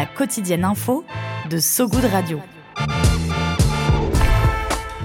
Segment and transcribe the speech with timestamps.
[0.00, 1.04] La quotidienne info
[1.50, 2.40] de So Good Radio.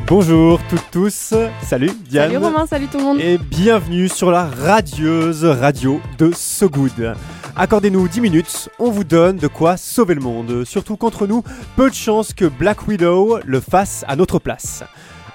[0.08, 2.32] Bonjour toutes tous, salut Diane.
[2.32, 3.20] Salut Romain, salut tout le monde.
[3.20, 7.14] Et bienvenue sur la radieuse radio de So Good.
[7.58, 10.64] Accordez-nous 10 minutes, on vous donne de quoi sauver le monde.
[10.64, 11.44] Surtout qu'entre nous,
[11.76, 14.86] peu de chances que Black Widow le fasse à notre place.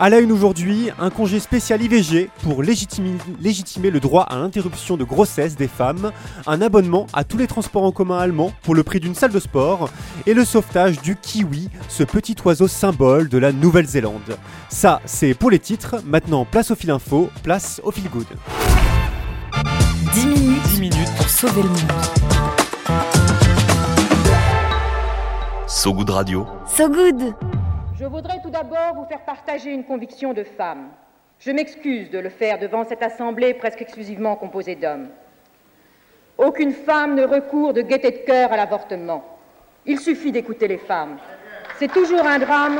[0.02, 4.96] À la une aujourd'hui, un congé spécial IVG pour légitimer, légitimer le droit à l'interruption
[4.96, 6.10] de grossesse des femmes,
[6.46, 9.38] un abonnement à tous les transports en commun allemands pour le prix d'une salle de
[9.38, 9.90] sport,
[10.24, 14.38] et le sauvetage du kiwi, ce petit oiseau symbole de la Nouvelle-Zélande.
[14.70, 15.96] Ça, c'est pour les titres.
[16.06, 18.24] Maintenant, place au fil info, place au fil good.
[20.14, 21.78] 10 minutes, 10 minutes pour sauver le monde.
[25.68, 26.46] So Good Radio.
[26.74, 27.34] So Good
[28.00, 30.88] je voudrais tout d'abord vous faire partager une conviction de femme.
[31.38, 35.10] Je m'excuse de le faire devant cette assemblée presque exclusivement composée d'hommes.
[36.38, 39.22] Aucune femme ne recourt de gaieté de cœur à l'avortement.
[39.84, 41.18] Il suffit d'écouter les femmes.
[41.78, 42.78] C'est toujours un drame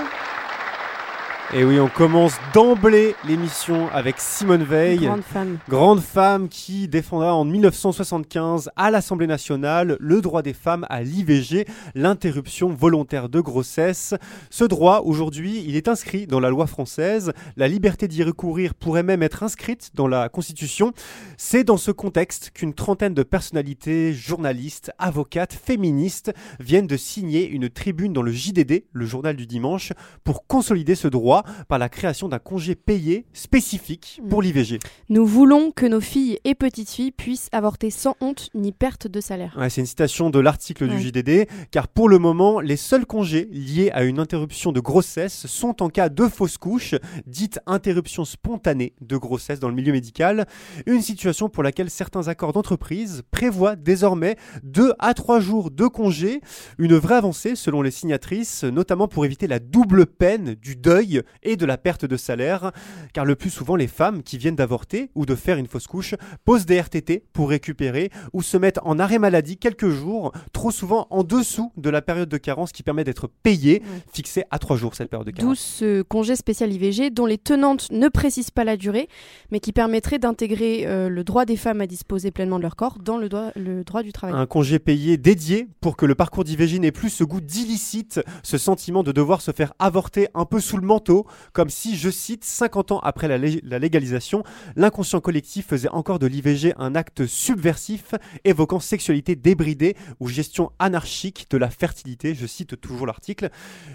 [1.53, 4.99] et oui, on commence d'emblée l'émission avec Simone Veil.
[4.99, 5.59] grande femme.
[5.69, 11.67] Grande femme qui défendra en 1975 à l'Assemblée nationale le droit des femmes à l'IVG,
[11.97, 14.15] l'interruption volontaire de grossesse.
[14.49, 17.33] Ce droit, aujourd'hui, il est inscrit dans la loi française.
[17.57, 20.93] La liberté d'y recourir pourrait même être inscrite dans la Constitution.
[21.37, 27.69] C'est dans ce contexte qu'une trentaine de personnalités, journalistes, avocates, féministes viennent de signer une
[27.69, 32.29] tribune dans le JDD, le journal du dimanche, pour consolider ce droit par la création
[32.29, 34.45] d'un congé payé spécifique pour mm.
[34.45, 34.79] l'IVG.
[35.09, 39.21] Nous voulons que nos filles et petites filles puissent avorter sans honte ni perte de
[39.21, 39.57] salaire.
[39.69, 43.91] c'est une citation de l'article du JDD, car pour le moment, les seuls congés liés
[43.93, 46.95] à une interruption de grossesse sont en cas de fausse couche,
[47.27, 50.47] dite interruption spontanée de grossesse dans le milieu médical,
[50.87, 56.41] une situation pour laquelle certains accords d'entreprise prévoient désormais 2 à 3 jours de congé,
[56.79, 61.57] une vraie avancée selon les signatrices, notamment pour éviter la double peine du deuil et
[61.57, 62.73] de la perte de salaire,
[63.13, 66.15] car le plus souvent les femmes qui viennent d'avorter ou de faire une fausse couche
[66.45, 71.07] posent des RTT pour récupérer ou se mettent en arrêt maladie quelques jours, trop souvent
[71.11, 73.83] en dessous de la période de carence qui permet d'être payée,
[74.13, 75.49] fixée à trois jours cette période de carence.
[75.51, 79.09] D'où ce congé spécial IVG dont les tenantes ne précisent pas la durée,
[79.51, 82.99] mais qui permettrait d'intégrer euh, le droit des femmes à disposer pleinement de leur corps
[82.99, 84.35] dans le droit, le droit du travail.
[84.37, 88.59] Un congé payé dédié pour que le parcours d'IVG n'ait plus ce goût d'illicite, ce
[88.59, 91.10] sentiment de devoir se faire avorter un peu sous le manteau
[91.53, 93.39] comme si, je cite, 50 ans après la,
[93.79, 94.43] légalisation,
[94.77, 101.47] l'inconscient collectif faisait encore de l'IVG un acte subversif, évoquant sexualité débridée ou gestion anarchique
[101.51, 103.51] de la fertilité, je cite toujours l'article.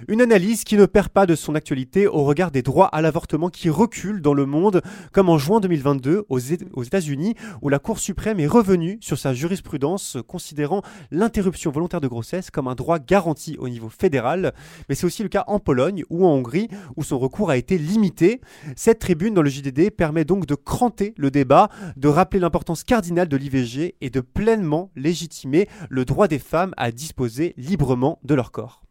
[0.07, 3.49] Une analyse qui ne perd pas de son actualité au regard des droits à l'avortement
[3.49, 6.39] qui reculent dans le monde, comme en juin 2022 aux,
[6.73, 12.07] aux États-Unis, où la Cour suprême est revenue sur sa jurisprudence considérant l'interruption volontaire de
[12.07, 14.53] grossesse comme un droit garanti au niveau fédéral.
[14.89, 17.77] Mais c'est aussi le cas en Pologne ou en Hongrie, où son recours a été
[17.77, 18.41] limité.
[18.75, 23.29] Cette tribune dans le JDD permet donc de cranter le débat, de rappeler l'importance cardinale
[23.29, 28.51] de l'IVG et de pleinement légitimer le droit des femmes à disposer librement de leur
[28.51, 28.81] corps.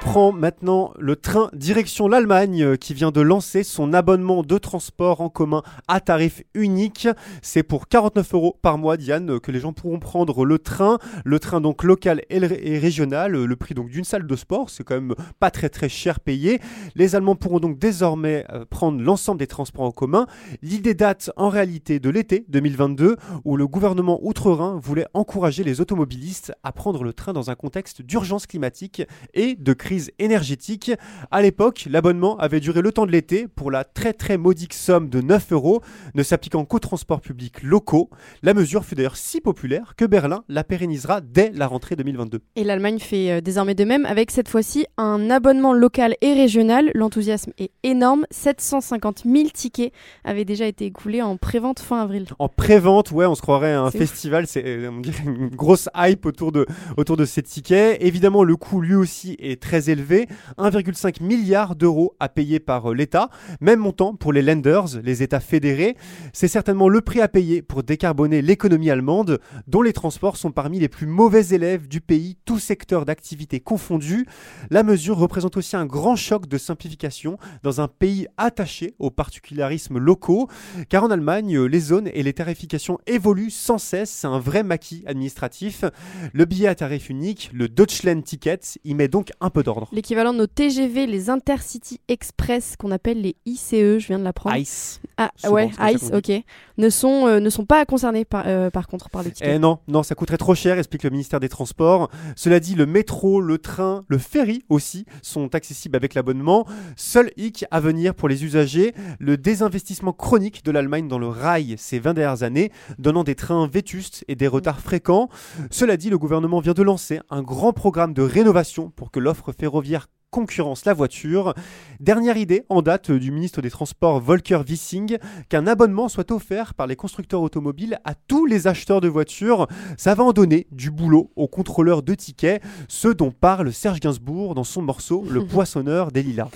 [0.00, 5.20] Prend maintenant le train direction l'Allemagne euh, qui vient de lancer son abonnement de transport
[5.20, 7.06] en commun à tarif unique.
[7.42, 10.98] C'est pour 49 euros par mois, Diane, que les gens pourront prendre le train.
[11.24, 14.94] Le train donc local et régional, le prix donc d'une salle de sport, c'est quand
[14.94, 16.60] même pas très très cher payé.
[16.94, 20.26] Les Allemands pourront donc désormais euh, prendre l'ensemble des transports en commun.
[20.62, 26.52] L'idée date en réalité de l'été 2022 où le gouvernement outre-Rhin voulait encourager les automobilistes
[26.64, 29.02] à prendre le train dans un contexte d'urgence climatique
[29.34, 30.92] et de crise énergétique.
[31.30, 35.08] À l'époque, l'abonnement avait duré le temps de l'été pour la très très modique somme
[35.08, 35.82] de 9 euros,
[36.14, 38.10] ne s'appliquant qu'aux transports publics locaux.
[38.42, 42.40] La mesure fut d'ailleurs si populaire que Berlin la pérennisera dès la rentrée 2022.
[42.56, 46.90] Et l'Allemagne fait euh, désormais de même avec cette fois-ci un abonnement local et régional.
[46.94, 48.26] L'enthousiasme est énorme.
[48.30, 49.92] 750 000 tickets
[50.24, 52.26] avaient déjà été écoulés en prévente fin avril.
[52.38, 54.46] En prévente, ouais, on se croirait à un festival.
[54.46, 54.90] C'est euh,
[55.24, 56.66] une grosse hype autour de,
[56.96, 57.98] autour de ces tickets.
[58.00, 60.28] Évidemment, le coût lui aussi est très élevé,
[60.58, 63.30] 1,5 milliard d'euros à payer par euh, l'État,
[63.60, 65.96] même montant pour les lenders, les États fédérés.
[66.32, 70.78] C'est certainement le prix à payer pour décarboner l'économie allemande, dont les transports sont parmi
[70.78, 74.26] les plus mauvais élèves du pays, tous secteurs d'activité confondus.
[74.70, 79.98] La mesure représente aussi un grand choc de simplification dans un pays attaché aux particularismes
[79.98, 80.48] locaux,
[80.88, 85.02] car en Allemagne, les zones et les tarifications évoluent sans cesse, c'est un vrai maquis
[85.06, 85.84] administratif.
[86.32, 89.88] Le billet à tarif unique, le Deutschland Ticket, y met donc un peu d'ordre.
[89.92, 94.56] L'équivalent de nos TGV, les Intercity Express, qu'on appelle les ICE, je viens de l'apprendre.
[94.56, 95.00] Ice.
[95.16, 96.32] Ah Souvent, ouais, ICE, ok.
[96.78, 99.56] Ne sont, euh, ne sont pas concernés par, euh, par contre par le ticket.
[99.56, 102.10] Eh non, non, ça coûterait trop cher, explique le ministère des Transports.
[102.36, 106.66] Cela dit, le métro, le train, le ferry aussi sont accessibles avec l'abonnement.
[106.96, 111.76] Seul hic à venir pour les usagers, le désinvestissement chronique de l'Allemagne dans le rail
[111.78, 115.28] ces 20 dernières années, donnant des trains vétustes et des retards fréquents.
[115.70, 119.49] Cela dit, le gouvernement vient de lancer un grand programme de rénovation pour que l'offre
[119.52, 121.54] ferroviaire concurrence la voiture.
[121.98, 125.18] Dernière idée en date du ministre des Transports Volker Wissing,
[125.48, 129.66] qu'un abonnement soit offert par les constructeurs automobiles à tous les acheteurs de voitures.
[129.96, 134.54] Ça va en donner du boulot aux contrôleurs de tickets, ce dont parle Serge Gainsbourg
[134.54, 136.50] dans son morceau Le Poissonneur des Lilas.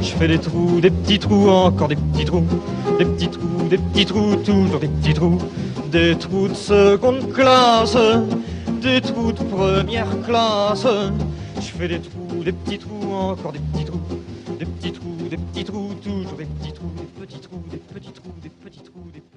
[0.00, 2.44] Je fais des trous, des petits trous, encore des petits trous,
[2.98, 5.38] des petits trous, des petits trous, toujours des petits trous,
[5.92, 7.96] des trous de seconde classe,
[8.80, 10.86] des trous de première classe.
[11.56, 14.00] Je fais des trous, des petits trous, encore des petits trous,
[14.58, 18.12] des petits trous, des petits trous, toujours des petits trous, des petits trous, des petits
[18.12, 19.31] trous, des petits trous, des petits trous.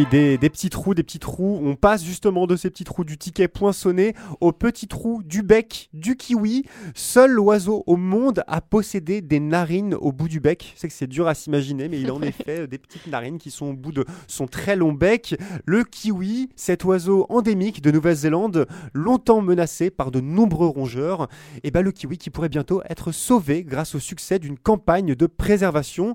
[0.00, 1.60] Oui, des, des petits trous, des petits trous.
[1.62, 5.90] On passe justement de ces petits trous du ticket poinçonné aux petits trous du bec
[5.92, 6.64] du kiwi.
[6.94, 10.72] Seul l'oiseau au monde a possédé des narines au bout du bec.
[10.74, 13.36] Je sais que c'est dur à s'imaginer, mais il a en effet des petites narines
[13.36, 15.38] qui sont au bout de son très long bec.
[15.66, 21.28] Le kiwi, cet oiseau endémique de Nouvelle-Zélande, longtemps menacé par de nombreux rongeurs,
[21.62, 25.26] et ben le kiwi qui pourrait bientôt être sauvé grâce au succès d'une campagne de
[25.26, 26.14] préservation.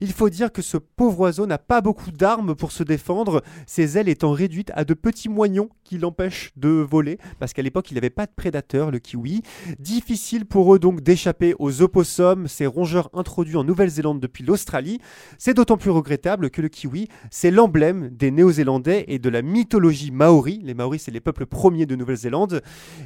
[0.00, 3.23] Il faut dire que ce pauvre oiseau n'a pas beaucoup d'armes pour se défendre,
[3.66, 7.90] ses ailes étant réduites à de petits moignons qui l'empêchent de voler, parce qu'à l'époque
[7.90, 9.42] il n'avait pas de prédateurs, le kiwi.
[9.78, 15.00] Difficile pour eux donc d'échapper aux opossums, ces rongeurs introduits en Nouvelle-Zélande depuis l'Australie.
[15.38, 20.10] C'est d'autant plus regrettable que le kiwi, c'est l'emblème des Néo-Zélandais et de la mythologie
[20.10, 20.60] maori.
[20.64, 22.62] Les Maoris, c'est les peuples premiers de Nouvelle-Zélande.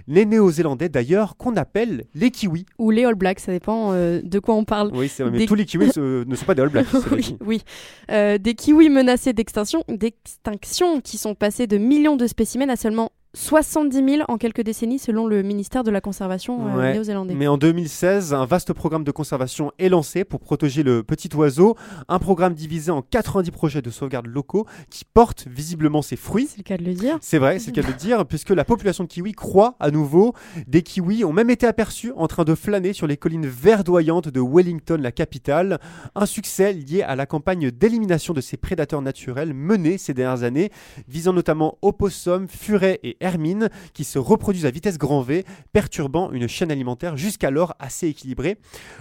[0.06, 2.66] Les Néo-Zélandais d'ailleurs, qu'on appelle les kiwis.
[2.78, 4.90] Ou les All Blacks, ça dépend euh, de quoi on parle.
[4.94, 6.86] Oui, c'est vrai, mais Des- tous les kiwis euh, ne sont pas des All Blacks.
[7.46, 7.62] oui.
[8.10, 13.12] Euh, des kiwis menacés d'extinction, d'extinction qui sont passés de millions de spécimens à seulement
[13.38, 17.34] 70 000 en quelques décennies selon le ministère de la Conservation euh, Ouais, néo-zélandais.
[17.34, 21.76] Mais en 2016, un vaste programme de conservation est lancé pour protéger le petit oiseau.
[22.08, 26.48] Un programme divisé en 90 projets de sauvegarde locaux qui portent visiblement ses fruits.
[26.50, 27.16] C'est le cas de le dire.
[27.20, 29.92] C'est vrai, c'est le cas de le dire, puisque la population de kiwis croît à
[29.92, 30.34] nouveau.
[30.66, 34.40] Des kiwis ont même été aperçus en train de flâner sur les collines verdoyantes de
[34.40, 35.78] Wellington, la capitale.
[36.16, 40.72] Un succès lié à la campagne d'élimination de ces prédateurs naturels menée ces dernières années,
[41.06, 46.48] visant notamment opossums, furets et hermines, qui se reproduisent à vitesse grand V, perturbant une
[46.48, 48.58] chaîne alimentaire jusqu'alors assez équilibrée.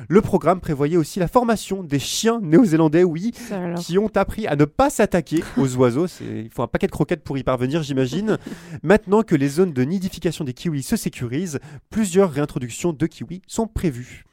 [0.07, 3.31] Le programme prévoyait aussi la formation des chiens néo-zélandais, oui,
[3.77, 6.07] qui ont appris à ne pas s'attaquer aux oiseaux.
[6.21, 8.38] Il faut un paquet de croquettes pour y parvenir, j'imagine.
[8.83, 11.59] Maintenant que les zones de nidification des kiwis se sécurisent,
[11.89, 14.25] plusieurs réintroductions de kiwis sont prévues.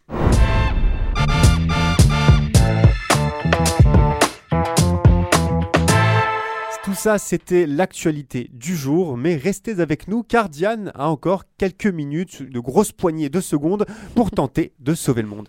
[6.84, 11.86] Tout ça, c'était l'actualité du jour, mais restez avec nous car Diane a encore quelques
[11.86, 15.48] minutes, de grosses poignées de secondes, pour tenter de sauver le monde.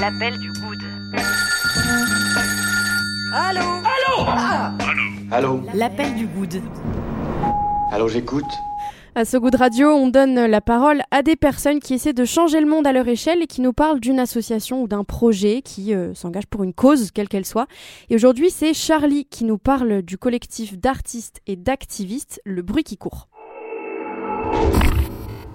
[0.00, 0.78] L'appel du good.
[5.30, 6.62] Allô L'appel du good.
[7.92, 8.44] Allô, j'écoute
[9.18, 12.60] À ce de radio, on donne la parole à des personnes qui essaient de changer
[12.60, 15.92] le monde à leur échelle et qui nous parlent d'une association ou d'un projet qui
[15.92, 17.66] euh, s'engage pour une cause, quelle qu'elle soit.
[18.10, 22.96] Et aujourd'hui, c'est Charlie qui nous parle du collectif d'artistes et d'activistes Le Bruit qui
[22.96, 23.26] court.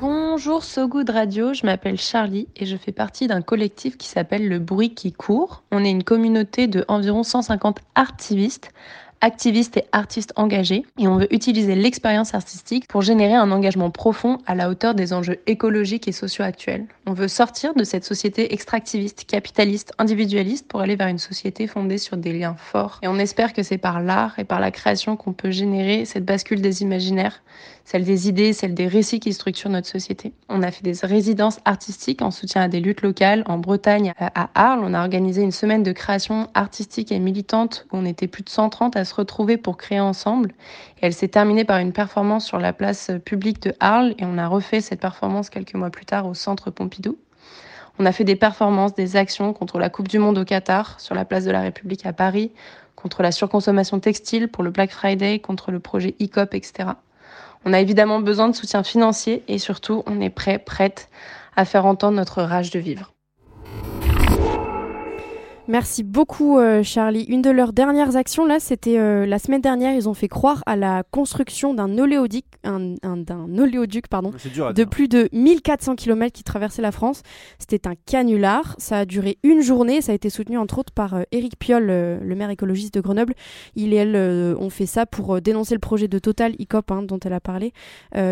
[0.01, 4.49] Bonjour So Good Radio, je m'appelle Charlie et je fais partie d'un collectif qui s'appelle
[4.49, 5.63] Le Bruit qui court.
[5.71, 8.73] On est une communauté de environ 150 artivistes,
[9.23, 14.39] activistes et artistes engagés et on veut utiliser l'expérience artistique pour générer un engagement profond
[14.45, 16.87] à la hauteur des enjeux écologiques et sociaux actuels.
[17.07, 21.99] On veut sortir de cette société extractiviste, capitaliste, individualiste pour aller vers une société fondée
[21.99, 22.99] sur des liens forts.
[23.01, 26.25] Et on espère que c'est par l'art et par la création qu'on peut générer cette
[26.25, 27.41] bascule des imaginaires
[27.85, 30.33] celle des idées, celle des récits qui structurent notre société.
[30.49, 33.43] On a fait des résidences artistiques en soutien à des luttes locales.
[33.45, 37.97] En Bretagne, à Arles, on a organisé une semaine de création artistique et militante où
[37.97, 40.53] on était plus de 130 à se retrouver pour créer ensemble.
[41.01, 44.47] Elle s'est terminée par une performance sur la place publique de Arles et on a
[44.47, 47.17] refait cette performance quelques mois plus tard au centre Pompidou.
[47.99, 51.13] On a fait des performances, des actions contre la Coupe du Monde au Qatar, sur
[51.13, 52.51] la place de la République à Paris,
[52.95, 56.89] contre la surconsommation textile pour le Black Friday, contre le projet ECOP, etc.
[57.65, 61.09] On a évidemment besoin de soutien financier et surtout, on est prêt, prête
[61.55, 63.12] à faire entendre notre rage de vivre.
[65.69, 67.23] Merci beaucoup euh, Charlie.
[67.29, 70.61] Une de leurs dernières actions là, c'était euh, la semaine dernière, ils ont fait croire
[70.65, 74.89] à la construction d'un oléoduc, un, un- d'un oléoduc pardon, de dire.
[74.89, 77.21] plus de 1400 km qui traversait la France.
[77.59, 78.75] C'était un canular.
[78.77, 80.01] Ça a duré une journée.
[80.01, 82.99] Ça a été soutenu entre autres par euh, Éric Piolle, euh, le maire écologiste de
[82.99, 83.33] Grenoble.
[83.77, 87.19] Il et elle ont fait ça pour dénoncer le projet de Total ICOP hein, dont
[87.23, 87.71] elle a parlé,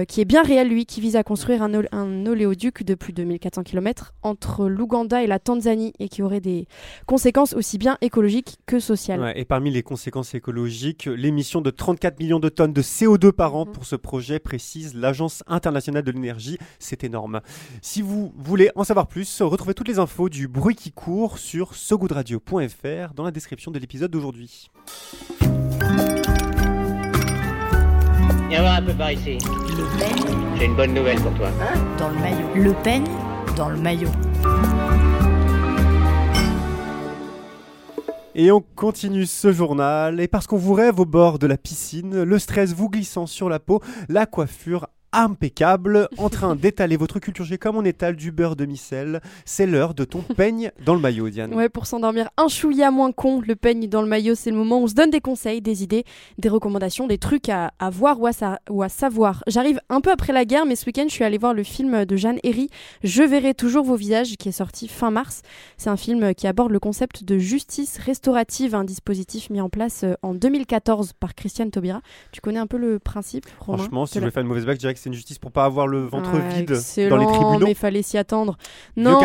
[0.07, 3.23] qui est bien réel lui, qui vise à construire un, un oléoduc de plus de
[3.23, 6.67] 1400 km entre l'Ouganda et la Tanzanie et qui aurait des
[7.05, 7.20] conséquences
[7.55, 9.21] aussi bien écologiques que sociales.
[9.21, 13.55] Ouais, et parmi les conséquences écologiques, l'émission de 34 millions de tonnes de CO2 par
[13.55, 16.57] an pour ce projet, précise l'Agence internationale de l'énergie.
[16.79, 17.41] C'est énorme.
[17.81, 21.75] Si vous voulez en savoir plus, retrouvez toutes les infos du bruit qui court sur
[21.75, 24.69] sogoodradio.fr dans la description de l'épisode d'aujourd'hui.
[28.49, 29.37] Viens voir un peu par ici.
[29.37, 31.49] Le peigne J'ai une bonne nouvelle pour toi.
[31.97, 32.47] dans le maillot.
[32.55, 33.07] Le peigne
[33.55, 34.09] dans le maillot.
[38.33, 42.23] Et on continue ce journal, et parce qu'on vous rêve au bord de la piscine,
[42.23, 47.45] le stress vous glissant sur la peau, la coiffure impeccable, en train d'étaler votre culture
[47.45, 50.99] G comme on étale du beurre de micelle, c'est l'heure de ton peigne dans le
[51.01, 51.53] maillot, Diane.
[51.53, 54.79] Ouais, pour s'endormir un chouïa moins con, le peigne dans le maillot, c'est le moment
[54.79, 56.03] où on se donne des conseils, des idées,
[56.37, 59.43] des recommandations, des trucs à, à voir ou à, sa- ou à savoir.
[59.47, 62.05] J'arrive un peu après la guerre, mais ce week-end, je suis allée voir le film
[62.05, 62.69] de Jeanne Herry,
[63.03, 65.41] Je verrai toujours vos visages, qui est sorti fin mars.
[65.77, 70.03] C'est un film qui aborde le concept de justice restaurative, un dispositif mis en place
[70.03, 72.01] euh, en 2014 par Christiane Taubira.
[72.31, 73.77] Tu connais un peu le principe, Romain?
[73.79, 75.39] Franchement, si je la- voulais faire une mauvaise blague, je dirais que c'est une justice
[75.39, 76.77] pour pas avoir le ventre vide
[77.09, 77.65] dans les tribunaux.
[77.65, 78.55] mais fallait s'y attendre.
[78.95, 79.19] Non,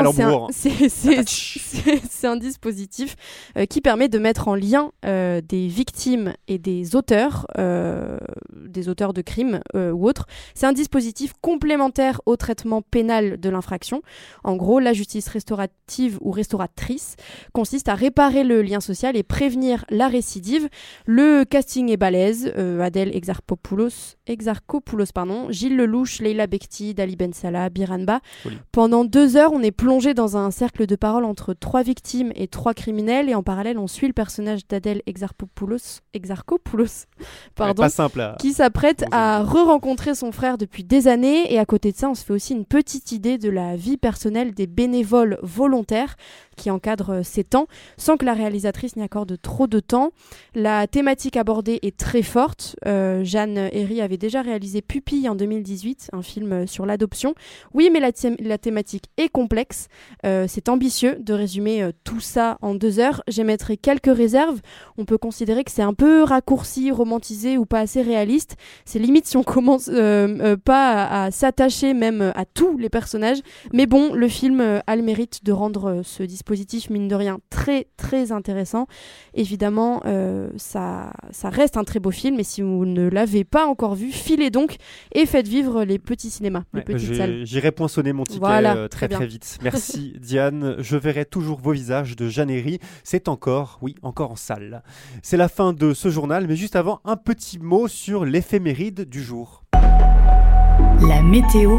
[0.51, 3.15] c'est un, dispositif
[3.59, 8.17] euh, qui permet de mettre en lien euh, des victimes et des auteurs, euh,
[8.55, 10.27] des auteurs de crimes ou autres.
[10.55, 14.01] C'est un dispositif complémentaire au traitement pénal de l'infraction.
[14.45, 17.17] En gros, la justice restaurative ou restauratrice
[17.53, 20.69] consiste à réparer le lien social et prévenir la récidive.
[21.05, 22.53] Le casting est balèze.
[22.81, 28.21] Adèle Exarchopoulos, Exarchopoulos pardon, Gilles Lelouch, Leila Bekti, Dali Ben Salah, Biranba.
[28.73, 32.49] Pendant deux heures, on est plongé dans un cercle de parole entre trois victimes et
[32.49, 33.29] trois criminels.
[33.29, 37.07] Et en parallèle, on suit le personnage d'Adèle Exarchopoulos, Exarchopoulos
[37.55, 41.53] pardon, simple qui s'apprête à re-rencontrer son frère depuis des années.
[41.53, 43.97] Et à côté de ça, on se fait aussi une petite idée de la vie
[43.97, 46.17] personnelle des bénévoles volontaires
[46.57, 50.11] qui encadrent ces temps, sans que la réalisatrice n'y accorde trop de temps.
[50.55, 52.77] La thématique abordée est très forte.
[52.87, 57.35] Euh, Jeanne Herry avait déjà réalisé Pupille en 2018, un film euh, sur l'adoption.
[57.75, 59.89] Oui, mais la, thé- la thématique est complexe.
[60.25, 63.23] Euh, C'est ambitieux de résumer euh, tout ça en deux heures.
[63.29, 64.61] J'émettrai quelques réserves.
[64.99, 68.57] On peut considérer que c'est un peu raccourci, romantisé ou pas assez réaliste.
[68.85, 69.91] C'est limite si on commence
[70.65, 73.39] pas à, s'attacher même à tous les personnages.
[73.73, 77.87] Mais bon, le film a le mérite de rendre ce dispositif, mine de rien, très
[77.97, 78.87] très intéressant.
[79.35, 80.03] Évidemment,
[80.57, 82.39] ça, ça reste un très beau film.
[82.41, 84.77] Et si vous ne l'avez pas encore vu, filez donc
[85.15, 87.41] et faites vivre les petits cinémas, les Ouais, petites j'ai- salles.
[87.45, 89.59] J'irai poinçonner mon ticket Voilà, euh, très très vite.
[89.63, 90.77] Merci Diane.
[90.79, 92.79] Je verrai toujours vos visages de Jeanne Herry.
[93.05, 94.83] C'est encore, oui, encore en salle.
[95.23, 99.23] C'est la fin de ce journal, mais juste avant, un petit mot sur l'éphéméride du
[99.23, 99.63] jour.
[101.09, 101.79] La météo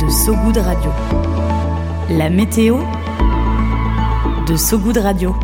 [0.00, 0.90] de Sogoud Radio.
[2.10, 2.78] La météo
[4.48, 5.34] de Sogoud Radio.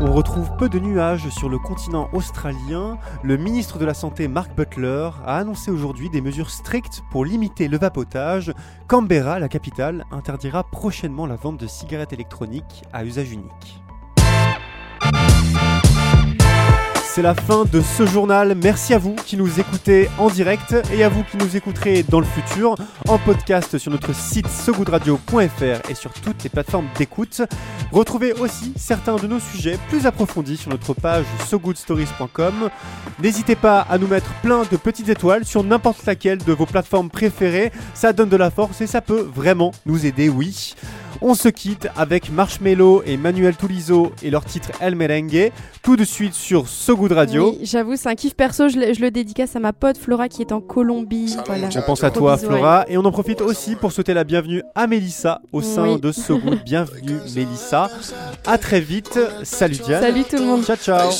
[0.00, 2.98] On retrouve peu de nuages sur le continent australien.
[3.22, 7.68] Le ministre de la Santé, Mark Butler, a annoncé aujourd'hui des mesures strictes pour limiter
[7.68, 8.52] le vapotage.
[8.88, 13.83] Canberra, la capitale, interdira prochainement la vente de cigarettes électroniques à usage unique.
[17.14, 18.56] C'est la fin de ce journal.
[18.60, 22.18] Merci à vous qui nous écoutez en direct et à vous qui nous écouterez dans
[22.18, 22.74] le futur
[23.06, 27.42] en podcast sur notre site sogoodradio.fr et sur toutes les plateformes d'écoute.
[27.92, 32.68] Retrouvez aussi certains de nos sujets plus approfondis sur notre page sogoodstories.com.
[33.22, 37.10] N'hésitez pas à nous mettre plein de petites étoiles sur n'importe laquelle de vos plateformes
[37.10, 37.70] préférées.
[37.94, 40.74] Ça donne de la force et ça peut vraiment nous aider, oui.
[41.26, 45.52] On se quitte avec Marshmello et Manuel Tulizo et leur titre El Merengue.
[45.82, 47.54] Tout de suite sur So Good Radio.
[47.58, 48.68] Oui, j'avoue, c'est un kiff perso.
[48.68, 51.34] Je le, je le dédicace à ma pote Flora qui est en Colombie.
[51.46, 51.70] Voilà.
[51.76, 52.84] On pense à toi, Flora.
[52.88, 55.98] Et on en profite aussi pour souhaiter la bienvenue à Mélissa au sein Oui.
[55.98, 56.62] de So Good.
[56.66, 57.88] Bienvenue, Mélissa.
[58.46, 59.18] À très vite.
[59.44, 60.02] Salut, Diane.
[60.02, 60.62] Salut tout le monde.
[60.64, 61.10] Ciao, ciao.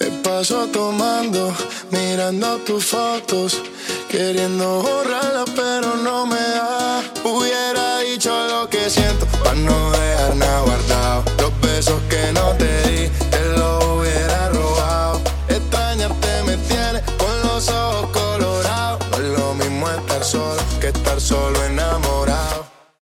[0.00, 1.52] Me paso tomando,
[1.92, 3.60] mirando tus fotos,
[4.10, 7.00] queriendo borrarlas, pero no me da.
[7.24, 11.24] Hubiera dicho lo que siento, para no dejar nada guardado.
[11.38, 13.10] Los besos que no te di,